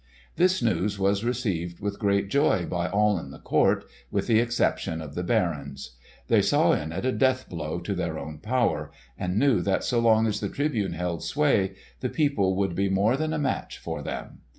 This 0.35 0.63
news 0.63 0.97
was 0.97 1.23
received 1.23 1.79
with 1.79 1.99
great 1.99 2.27
joy 2.27 2.65
by 2.65 2.89
all 2.89 3.17
the 3.23 3.37
court, 3.37 3.85
with 4.09 4.25
the 4.25 4.39
exception 4.39 4.99
of 4.99 5.13
the 5.13 5.21
barons. 5.21 5.91
They 6.27 6.41
saw 6.41 6.71
in 6.71 6.91
it 6.91 7.05
a 7.05 7.11
death 7.11 7.47
blow 7.47 7.79
to 7.81 7.93
their 7.93 8.17
own 8.17 8.39
power, 8.39 8.89
and 9.15 9.37
knew 9.37 9.61
that 9.61 9.83
so 9.83 9.99
long 9.99 10.25
as 10.25 10.39
the 10.39 10.49
Tribune 10.49 10.93
held 10.93 11.23
sway, 11.23 11.75
the 11.99 12.09
people 12.09 12.55
would 12.55 12.73
be 12.73 12.89
more 12.89 13.15
than 13.15 13.31
a 13.31 13.37
match 13.37 13.77
for 13.77 14.01
them. 14.01 14.39